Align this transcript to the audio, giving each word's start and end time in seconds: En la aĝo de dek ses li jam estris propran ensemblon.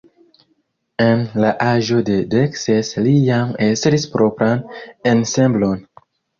En 1.03 1.21
la 1.43 1.51
aĝo 1.65 1.99
de 2.07 2.17
dek 2.33 2.57
ses 2.63 2.91
li 3.09 3.15
jam 3.29 3.55
estris 3.69 4.09
propran 4.17 4.67
ensemblon. 5.15 5.81